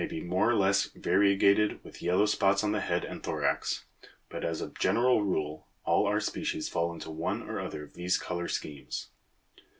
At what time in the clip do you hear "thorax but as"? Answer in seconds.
3.21-4.59